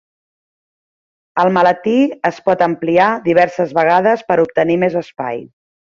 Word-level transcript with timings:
El 1.43 1.51
maletí 1.57 1.93
es 2.31 2.41
pot 2.49 2.63
ampliar 2.69 3.11
diverses 3.27 3.77
vegades 3.81 4.25
per 4.31 4.39
obtenir 4.47 4.79
més 4.87 4.97
espai. 5.07 5.45